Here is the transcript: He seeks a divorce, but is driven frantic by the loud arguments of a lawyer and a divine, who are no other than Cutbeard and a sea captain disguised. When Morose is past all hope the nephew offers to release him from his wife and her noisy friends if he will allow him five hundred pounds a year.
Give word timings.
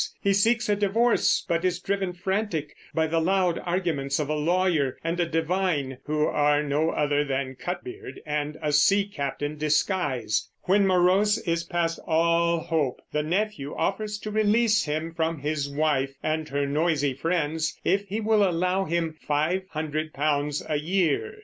He 0.19 0.33
seeks 0.33 0.67
a 0.67 0.75
divorce, 0.75 1.45
but 1.47 1.63
is 1.63 1.79
driven 1.79 2.11
frantic 2.13 2.75
by 2.91 3.05
the 3.05 3.19
loud 3.21 3.59
arguments 3.63 4.17
of 4.17 4.29
a 4.29 4.33
lawyer 4.35 4.97
and 5.03 5.19
a 5.19 5.27
divine, 5.27 5.99
who 6.05 6.25
are 6.25 6.63
no 6.63 6.89
other 6.89 7.23
than 7.23 7.53
Cutbeard 7.53 8.19
and 8.25 8.57
a 8.63 8.71
sea 8.73 9.07
captain 9.07 9.59
disguised. 9.59 10.49
When 10.63 10.87
Morose 10.87 11.37
is 11.37 11.63
past 11.65 11.99
all 12.07 12.61
hope 12.61 13.03
the 13.11 13.21
nephew 13.21 13.75
offers 13.75 14.17
to 14.21 14.31
release 14.31 14.85
him 14.85 15.13
from 15.13 15.37
his 15.41 15.69
wife 15.69 16.15
and 16.23 16.49
her 16.49 16.65
noisy 16.65 17.13
friends 17.13 17.79
if 17.83 18.07
he 18.07 18.19
will 18.19 18.43
allow 18.43 18.85
him 18.85 19.13
five 19.13 19.67
hundred 19.69 20.13
pounds 20.13 20.63
a 20.67 20.77
year. 20.77 21.37